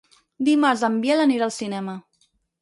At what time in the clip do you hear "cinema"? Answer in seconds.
1.59-1.97